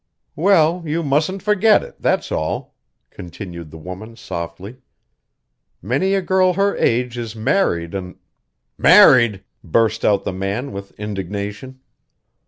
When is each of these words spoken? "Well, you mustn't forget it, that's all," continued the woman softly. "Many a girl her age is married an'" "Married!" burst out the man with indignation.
"Well, 0.35 0.81
you 0.83 1.03
mustn't 1.03 1.43
forget 1.43 1.83
it, 1.83 2.01
that's 2.01 2.31
all," 2.31 2.73
continued 3.11 3.69
the 3.69 3.77
woman 3.77 4.15
softly. 4.15 4.77
"Many 5.79 6.15
a 6.15 6.23
girl 6.23 6.53
her 6.53 6.75
age 6.77 7.19
is 7.19 7.35
married 7.35 7.93
an'" 7.93 8.15
"Married!" 8.79 9.43
burst 9.63 10.03
out 10.03 10.23
the 10.23 10.33
man 10.33 10.71
with 10.71 10.89
indignation. 10.99 11.81